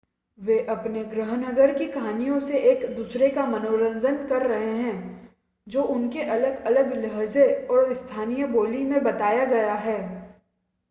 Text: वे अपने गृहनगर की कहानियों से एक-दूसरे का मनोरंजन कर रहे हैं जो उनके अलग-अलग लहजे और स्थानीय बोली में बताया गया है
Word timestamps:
वे 0.39 0.57
अपने 0.69 1.03
गृहनगर 1.03 1.73
की 1.73 1.85
कहानियों 1.85 2.39
से 2.39 2.59
एक-दूसरे 2.59 3.29
का 3.29 3.45
मनोरंजन 3.45 4.15
कर 4.27 4.45
रहे 4.47 4.73
हैं 4.75 4.95
जो 5.67 5.83
उनके 5.87 6.23
अलग-अलग 6.29 6.95
लहजे 6.95 7.45
और 7.71 7.93
स्थानीय 7.93 8.45
बोली 8.47 8.83
में 8.83 9.03
बताया 9.03 9.45
गया 9.45 9.73
है 9.79 9.99